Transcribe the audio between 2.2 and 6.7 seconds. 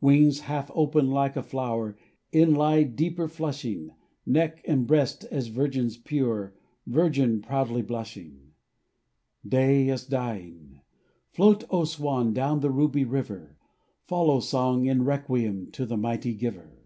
Inly deeper flushing, Neck and breast as Virgin's pure